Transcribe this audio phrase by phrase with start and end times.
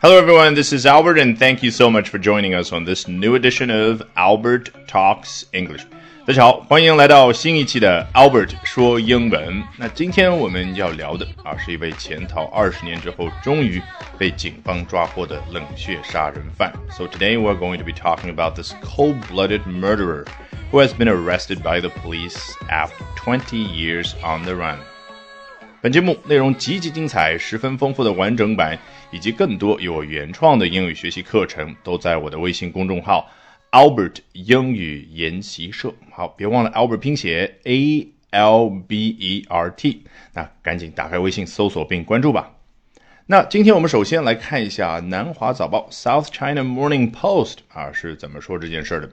[0.00, 0.54] Hello, everyone.
[0.54, 3.70] This is Albert, and thank you so much for joining us on this new edition
[3.70, 5.84] of Albert Talks English.
[6.24, 9.62] 大家好，欢迎来到新一期的 Albert 说英文。
[9.76, 13.82] 那今天我们要聊的啊，是一位潜逃二十年之后终于
[14.18, 16.72] 被警方抓获的冷血杀人犯。
[16.90, 20.24] So today we're going to be talking about this cold-blooded murderer
[20.70, 22.38] who has been arrested by the police
[22.68, 24.78] after 20 years on the run.
[25.87, 28.77] 本节目内容极其精彩，十分丰富的完整版，
[29.09, 33.31] 以及更多有我原创的英语学习课程，都在我的微信公众号
[33.71, 35.93] Albert 英语研习社。
[36.11, 40.03] 好，别忘了 Albert 拼写 A L B E R T。
[40.33, 42.51] 那赶紧打开微信搜索并关注吧。
[43.27, 49.09] 那今天我们首先来看一下南华早报 South China Morning Post 啊是怎么说这件事的。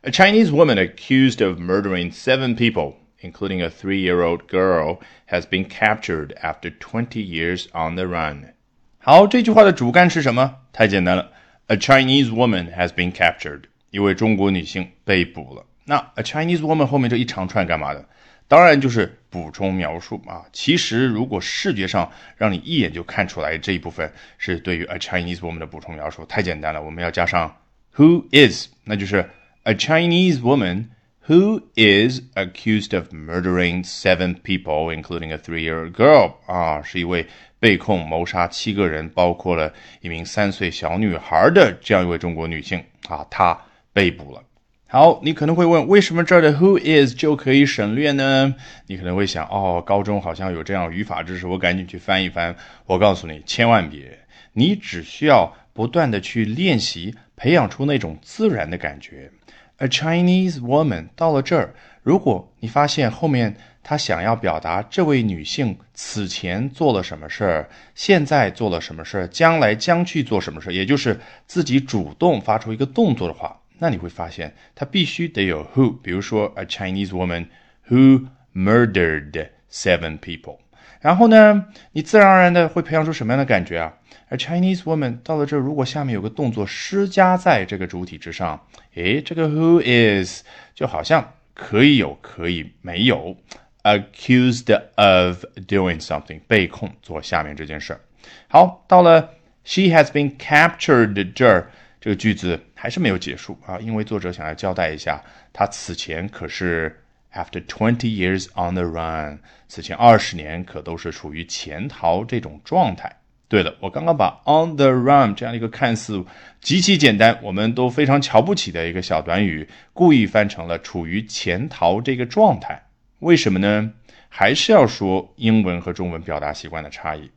[0.00, 5.43] A Chinese woman accused of murdering seven people including a three year old girl, has
[5.43, 8.53] been captured after 20 years on the run.
[8.99, 10.57] 好，这句话的主干是什么？
[10.71, 11.31] 太简单了，
[11.67, 15.65] A Chinese woman has been captured，一位中国女性被捕了。
[15.85, 18.05] 那 A Chinese woman 后面这一长串干嘛的？
[18.47, 20.43] 当然就是补充描述啊。
[20.51, 26.81] 其实如果视觉上让你一眼就看出来这一部分是对于 A Chinese woman 的补充描述，太简单了。
[26.81, 27.55] 我们要加上
[27.95, 29.29] Who is，那就是
[29.63, 30.87] A Chinese woman。
[31.28, 37.26] Who is accused of murdering seven people, including a three-year-old girl 啊，是一位
[37.58, 43.58] 被控谋杀七个人，包括了一名三岁小女孩的这样一位中国女性啊，她
[43.92, 44.42] 被捕了。
[44.88, 48.54] 好，你可能会问，为什么这儿的 who is 就可以省略呢？
[48.86, 52.54] 你可能会想，哦，高中好像有这样语法知识，我赶紧去翻一翻。
[52.86, 54.20] 我告诉你，千万别，
[54.52, 59.32] 你只需要不断的去练习，培养出那种自然的感觉。
[59.78, 75.94] A Chinese woman 到了这儿，如果你发现后面他想要表达这位女性此前做了什么事儿，现在做了什么事儿，将来将去做什么事儿，也就是自己主动发出一个动作的话，那你会发现他必须得有 who。
[76.00, 77.46] 比如说，a Chinese woman
[77.88, 80.58] who murdered seven people。
[81.06, 83.94] 然后呢，你自然而然的会培养出什么样的感觉啊？
[84.28, 88.60] 而 Chinese woman 到了这，如果下面有个动作施加在这个主体之上，
[88.96, 90.42] 诶，这个 who is
[90.74, 93.36] 就好像可以有，可以没有。
[93.84, 98.00] Accused of doing something，被控做下面这件事儿。
[98.48, 99.30] 好，到了
[99.62, 105.22] she has been captured 这儿，这个句子还是没有结束啊，因为作者想要交代一下，
[105.52, 107.00] 他此前可是
[107.36, 109.38] after twenty years on the run，
[109.68, 113.14] 此前二十年可都是处于潜逃这种状态。
[113.48, 116.24] 对了，我刚刚把 on the run 这样一个看似
[116.60, 122.82] 极其简单，我们都非常瞧不起的一个小短语，故意翻成了处于潜逃这个状态。
[123.20, 123.92] 为什么呢？
[124.28, 127.30] 还是要说英文和中文表达习惯的差异。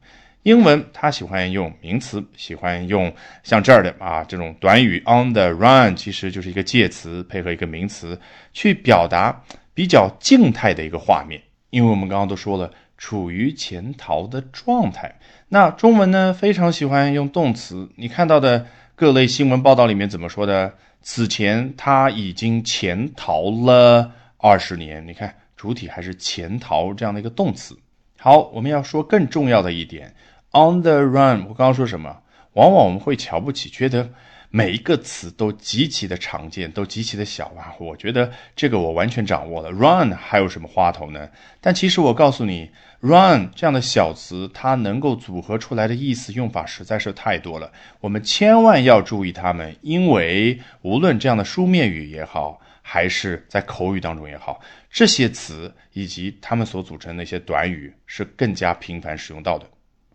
[0.44, 8.20] 英文它喜欢用名词，喜欢用像这儿的啊这种短语 on the run，其实就是一个介词配合一个名词
[8.52, 9.44] 去表达
[9.74, 11.42] 比较静态的一个画面。
[11.70, 12.72] 因为我们刚刚都说了。
[13.02, 15.20] 处于潜逃的状态。
[15.48, 16.34] 那中文呢？
[16.34, 17.88] 非常喜欢用动词。
[17.96, 20.74] 你看到的各类新闻报道里面怎么说的？
[21.02, 25.08] 此前他已经潜逃了二十年。
[25.08, 27.80] 你看，主体还是潜逃这样的一个动词。
[28.18, 30.14] 好，我们要说更重要的一点
[30.52, 31.46] ，on the run。
[31.48, 32.18] 我刚刚说什么？
[32.52, 34.10] 往往我们会瞧不起，觉得。
[34.52, 37.76] 每一个词都极其的常见，都极其的小啊！
[37.80, 39.70] 我觉得这个我完全掌握了。
[39.70, 41.30] Run 还有什么花头呢？
[41.62, 47.72] 但其实我告诉你，run 这样的小词，它能够组合出来的意思用法实在是太多了。
[48.00, 59.68] 我们千万要注意它们，因为无论这样的书面语也好，还是在口语当中也好，这些词以及它们所组成的一些短语是更加频繁使用到的。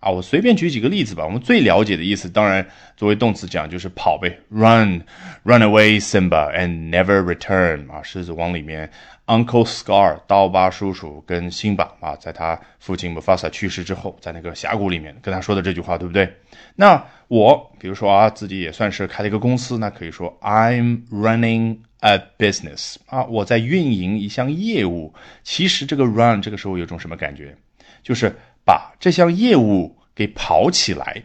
[0.04, 1.24] 啊，我随便举几个例子吧。
[1.24, 7.90] 我们最了解的意思，当然作为动词讲就是跑呗，run，run away Simba and never return。
[7.90, 8.90] 啊，狮子王里面
[9.24, 16.30] ，Uncle Scar 刀疤叔叔跟辛巴啊，在他父亲 Mufasa 去世之后，在那个峡谷里面跟他说的这句话，对不对？
[16.76, 22.96] 那我比如说啊，自己也算是开了一个公司，那可以说 I'm running a business。
[23.06, 25.14] 啊，我在运营一项业务。
[25.42, 27.56] 其实这个 run 这个时候有种什么感觉？
[28.02, 28.36] 就是
[28.66, 31.22] 把这项业务给跑起来，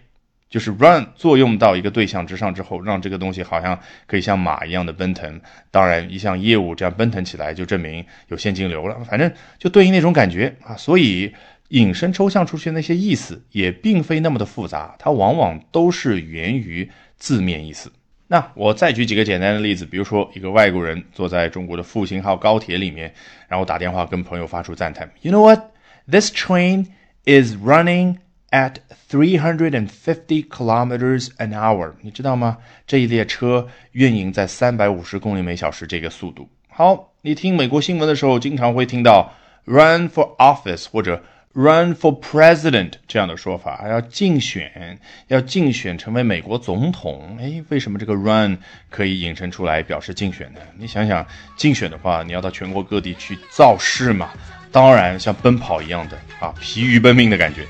[0.50, 5.39] 就是 run 作用到一个对象之上之后，让这个东西好像可以像马一样的奔腾。
[5.69, 9.00] 当然，一项业务这样奔腾起来，就证明有现金流了。
[9.03, 10.75] 反正就对应那种感觉啊。
[10.75, 11.33] 所以
[11.69, 17.91] 引申抽象出去那些意思也并非那么的复杂，它往往都是源于字面意思。
[18.31, 23.13] 那我再举几个简单的例子，比如说一个外国人坐在中国的复兴号高铁里面，
[23.47, 25.62] 然后打电话跟朋友发出赞叹：“You know what？”
[26.07, 26.86] This train
[27.25, 28.18] is running
[28.51, 28.75] at
[29.10, 31.94] three hundred and fifty kilometers an hour。
[32.01, 32.57] 你知道吗？
[32.88, 36.50] 这一列车运营在三百五十公里每小时这个速度。
[36.69, 39.34] 好，你听美国新闻的时候，经常会听到
[39.66, 41.22] run for office 或者
[41.54, 44.98] run for president 这样的说法，要竞选，
[45.28, 47.38] 要竞选成为美国总统。
[47.40, 48.57] 哎，为什么这个 run
[48.90, 50.62] 可以引申出来表示竞选呢？
[50.78, 51.25] 你想想，
[51.57, 54.30] 竞选的话，你要到全国各地去造势嘛，
[54.72, 57.66] 当然像奔跑一样的啊，疲于奔命的感觉。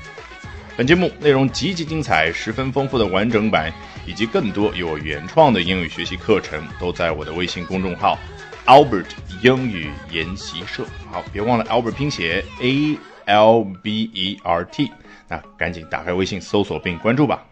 [0.76, 3.72] 本节目内容极其精彩，十分丰富的完整版，
[4.06, 8.18] 以及更多有我原创的英语学习课程，都在我的微信公众号
[8.66, 9.06] Albert
[9.42, 10.84] 英语研习社。
[11.10, 12.98] 好，别忘了 Albert 拼写 A。
[13.26, 14.90] L B E R T，
[15.28, 17.44] 那赶紧打开微信搜索并关注吧。